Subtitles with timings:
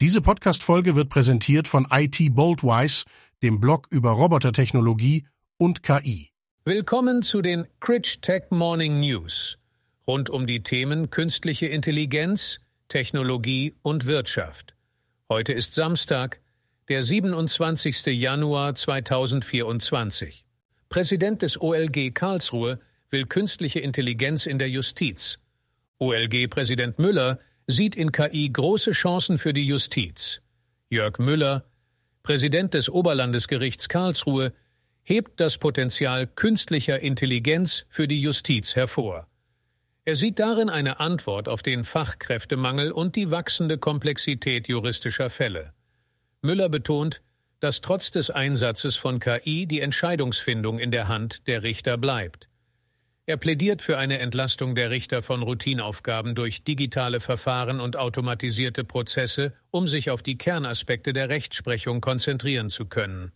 [0.00, 3.04] Diese Podcast-Folge wird präsentiert von IT Boldwise,
[3.42, 6.30] dem Blog über Robotertechnologie und KI.
[6.64, 9.58] Willkommen zu den Critch Tech Morning News
[10.06, 14.76] rund um die Themen künstliche Intelligenz, Technologie und Wirtschaft.
[15.28, 16.40] Heute ist Samstag,
[16.88, 18.06] der 27.
[18.06, 20.46] Januar 2024.
[20.90, 22.78] Präsident des OLG Karlsruhe
[23.10, 25.40] will künstliche Intelligenz in der Justiz.
[25.98, 27.40] OLG-Präsident Müller
[27.70, 30.40] sieht in KI große Chancen für die Justiz.
[30.88, 31.64] Jörg Müller,
[32.22, 34.54] Präsident des Oberlandesgerichts Karlsruhe,
[35.02, 39.28] hebt das Potenzial künstlicher Intelligenz für die Justiz hervor.
[40.06, 45.74] Er sieht darin eine Antwort auf den Fachkräftemangel und die wachsende Komplexität juristischer Fälle.
[46.40, 47.20] Müller betont,
[47.60, 52.47] dass trotz des Einsatzes von KI die Entscheidungsfindung in der Hand der Richter bleibt.
[53.28, 59.52] Er plädiert für eine Entlastung der Richter von Routineaufgaben durch digitale Verfahren und automatisierte Prozesse,
[59.70, 63.32] um sich auf die Kernaspekte der Rechtsprechung konzentrieren zu können.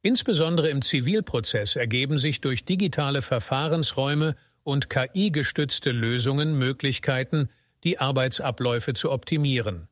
[0.00, 7.50] Insbesondere im Zivilprozess ergeben sich durch digitale Verfahrensräume und KI-gestützte Lösungen Möglichkeiten,
[7.84, 9.88] die Arbeitsabläufe zu optimieren.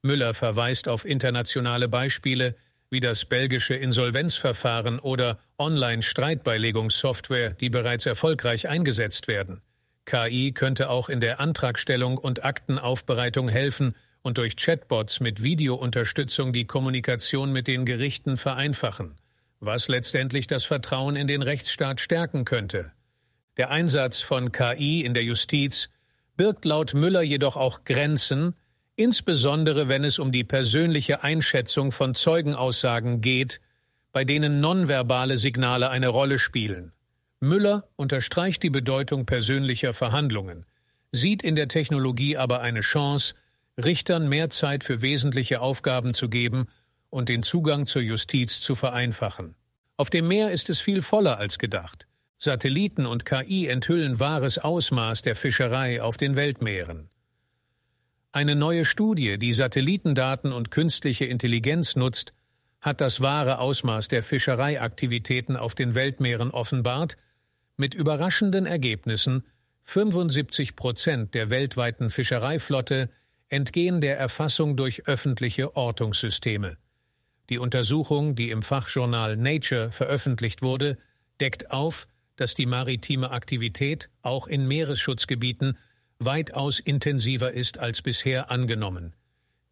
[0.00, 2.56] Müller verweist auf internationale Beispiele,
[2.92, 9.62] wie das belgische Insolvenzverfahren oder Online-Streitbeilegungssoftware, die bereits erfolgreich eingesetzt werden.
[10.04, 16.66] KI könnte auch in der Antragstellung und Aktenaufbereitung helfen und durch Chatbots mit Videounterstützung die
[16.66, 19.16] Kommunikation mit den Gerichten vereinfachen,
[19.58, 22.92] was letztendlich das Vertrauen in den Rechtsstaat stärken könnte.
[23.56, 25.88] Der Einsatz von KI in der Justiz
[26.36, 28.54] birgt laut Müller jedoch auch Grenzen,
[29.02, 33.60] insbesondere wenn es um die persönliche Einschätzung von Zeugenaussagen geht,
[34.12, 36.92] bei denen nonverbale Signale eine Rolle spielen.
[37.40, 40.66] Müller unterstreicht die Bedeutung persönlicher Verhandlungen,
[41.10, 43.34] sieht in der Technologie aber eine Chance,
[43.82, 46.66] Richtern mehr Zeit für wesentliche Aufgaben zu geben
[47.10, 49.56] und den Zugang zur Justiz zu vereinfachen.
[49.96, 52.06] Auf dem Meer ist es viel voller als gedacht.
[52.38, 57.08] Satelliten und KI enthüllen wahres Ausmaß der Fischerei auf den Weltmeeren.
[58.34, 62.32] Eine neue Studie, die Satellitendaten und künstliche Intelligenz nutzt,
[62.80, 67.18] hat das wahre Ausmaß der Fischereiaktivitäten auf den Weltmeeren offenbart,
[67.76, 69.44] mit überraschenden Ergebnissen
[69.82, 73.10] 75 Prozent der weltweiten Fischereiflotte
[73.50, 76.78] entgehen der Erfassung durch öffentliche Ortungssysteme.
[77.50, 80.96] Die Untersuchung, die im Fachjournal Nature veröffentlicht wurde,
[81.38, 85.76] deckt auf, dass die maritime Aktivität auch in Meeresschutzgebieten
[86.24, 89.14] weitaus intensiver ist als bisher angenommen.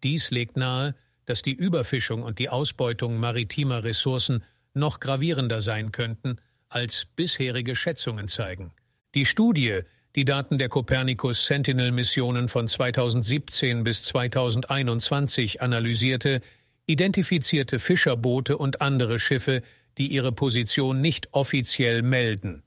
[0.02, 0.94] Dies legt nahe,
[1.26, 4.42] dass die Überfischung und die Ausbeutung maritimer Ressourcen
[4.74, 6.36] noch gravierender sein könnten,
[6.68, 8.72] als bisherige Schätzungen zeigen.
[9.14, 9.80] Die Studie,
[10.16, 16.40] die Daten der Copernicus Sentinel-Missionen von 2017 bis 2021 analysierte,
[16.86, 19.62] identifizierte Fischerboote und andere Schiffe,
[19.98, 22.62] die ihre Position nicht offiziell melden.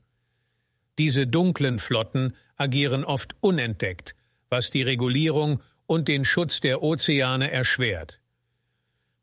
[0.98, 4.14] Diese dunklen Flotten agieren oft unentdeckt,
[4.48, 8.20] was die Regulierung und den Schutz der Ozeane erschwert.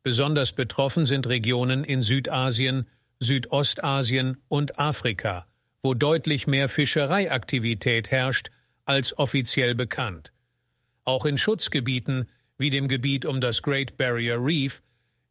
[0.02, 2.86] Besonders betroffen sind Regionen in Südasien,
[3.20, 5.46] Südostasien und Afrika,
[5.80, 8.50] wo deutlich mehr Fischereiaktivität herrscht
[8.84, 10.32] als offiziell bekannt.
[11.04, 12.28] Auch in Schutzgebieten
[12.58, 14.82] wie dem Gebiet um das Great Barrier Reef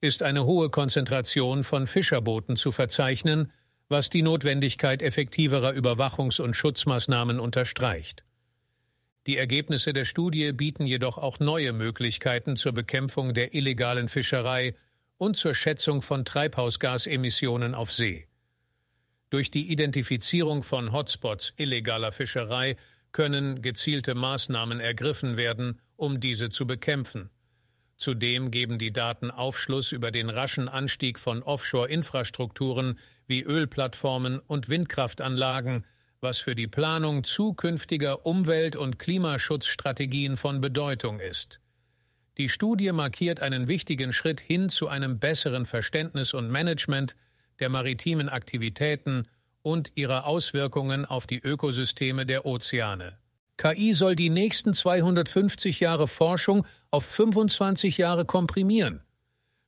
[0.02, 3.52] ist eine hohe Konzentration von Fischerbooten zu verzeichnen,
[3.92, 8.24] was die Notwendigkeit effektiverer Überwachungs- und Schutzmaßnahmen unterstreicht.
[9.28, 14.74] Die Ergebnisse der Studie bieten jedoch auch neue Möglichkeiten zur Bekämpfung der illegalen Fischerei
[15.18, 18.28] und zur Schätzung von Treibhausgasemissionen auf See.
[19.30, 22.78] Durch die Identifizierung von Hotspots illegaler Fischerei
[23.12, 27.30] können gezielte Maßnahmen ergriffen werden, um diese zu bekämpfen.
[27.98, 32.98] Zudem geben die Daten Aufschluss über den raschen Anstieg von Offshore-Infrastrukturen
[33.32, 35.88] wie Ölplattformen und Windkraftanlagen,
[36.20, 41.60] was für die Planung zukünftiger Umwelt- und Klimaschutzstrategien von Bedeutung ist.
[42.38, 47.16] Die Studie markiert einen wichtigen Schritt hin zu einem besseren Verständnis und Management
[47.60, 49.28] der maritimen Aktivitäten
[49.62, 53.18] und ihrer Auswirkungen auf die Ökosysteme der Ozeane.
[53.58, 59.04] KI soll die nächsten 250 Jahre Forschung auf 25 Jahre komprimieren.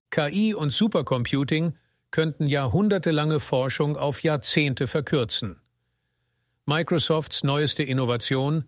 [0.10, 1.76] KI und Supercomputing
[2.13, 5.60] könnten jahrhundertelange Forschung auf Jahrzehnte verkürzen.
[6.68, 8.65] Microsofts neueste Innovation,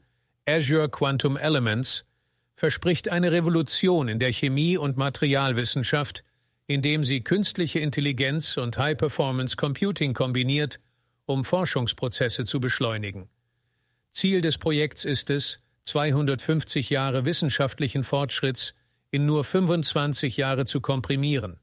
[0.48, 2.06] Azure Quantum Elements,
[2.56, 6.24] verspricht eine Revolution in der Chemie- und Materialwissenschaft,
[6.66, 10.80] indem sie künstliche Intelligenz und High-Performance Computing kombiniert,
[11.28, 13.30] um Forschungsprozesse zu beschleunigen.
[14.12, 18.74] Ziel des Projekts ist es, 250 Jahre wissenschaftlichen Fortschritts
[19.12, 21.60] in nur 25 Jahre zu komprimieren.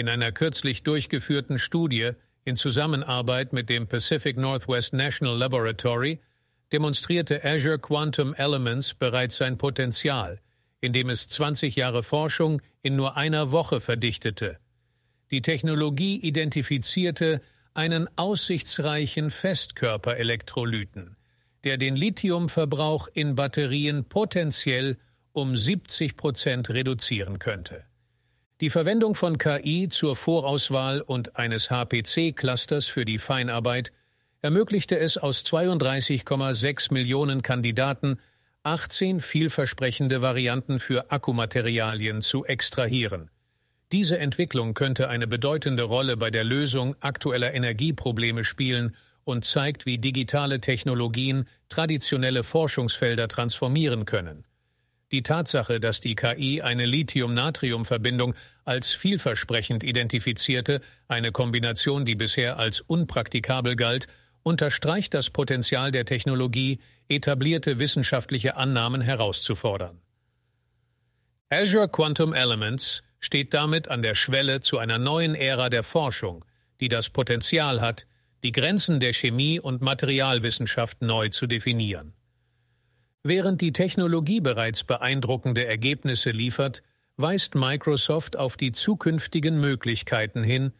[0.00, 2.12] In einer kürzlich durchgeführten Studie
[2.44, 6.20] in Zusammenarbeit mit dem Pacific Northwest National Laboratory
[6.72, 10.40] demonstrierte Azure Quantum Elements bereits sein Potenzial,
[10.80, 14.58] indem es 20 Jahre Forschung in nur einer Woche verdichtete.
[15.30, 17.42] Die Technologie identifizierte
[17.74, 21.18] einen aussichtsreichen Festkörperelektrolyten,
[21.64, 24.96] der den Lithiumverbrauch in Batterien potenziell
[25.32, 27.84] um 70 Prozent reduzieren könnte.
[28.60, 33.90] Die Verwendung von KI zur Vorauswahl und eines HPC-Clusters für die Feinarbeit
[34.42, 38.18] ermöglichte es aus 32,6 Millionen Kandidaten
[38.62, 43.30] 18 vielversprechende Varianten für Akkumaterialien zu extrahieren.
[43.92, 49.96] Diese Entwicklung könnte eine bedeutende Rolle bei der Lösung aktueller Energieprobleme spielen und zeigt, wie
[49.96, 54.44] digitale Technologien traditionelle Forschungsfelder transformieren können.
[55.12, 58.34] Die Tatsache, dass die KI eine Lithium-Natrium-Verbindung
[58.64, 64.06] als vielversprechend identifizierte, eine Kombination, die bisher als unpraktikabel galt,
[64.44, 66.78] unterstreicht das Potenzial der Technologie,
[67.08, 70.00] etablierte wissenschaftliche Annahmen herauszufordern.
[71.48, 76.44] Azure Quantum Elements steht damit an der Schwelle zu einer neuen Ära der Forschung,
[76.78, 78.06] die das Potenzial hat,
[78.44, 82.14] die Grenzen der Chemie und Materialwissenschaft neu zu definieren.
[83.22, 86.82] Während die Technologie bereits beeindruckende Ergebnisse liefert,
[87.18, 90.72] weist Microsoft auf die zukünftigen Möglichkeiten hin,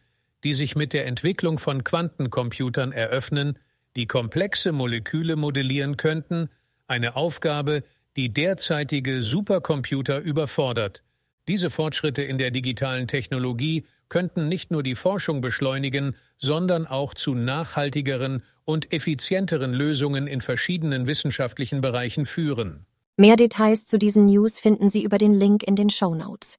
[0.43, 3.59] die sich mit der Entwicklung von Quantencomputern eröffnen,
[3.95, 6.49] die komplexe Moleküle modellieren könnten,
[6.87, 7.83] eine Aufgabe,
[8.15, 11.03] die derzeitige Supercomputer überfordert.
[11.47, 17.35] Diese Fortschritte in der digitalen Technologie könnten nicht nur die Forschung beschleunigen, sondern auch zu
[17.35, 22.85] nachhaltigeren und effizienteren Lösungen in verschiedenen wissenschaftlichen Bereichen führen.
[23.17, 26.57] Mehr Details zu diesen News finden Sie über den Link in den Show Notes.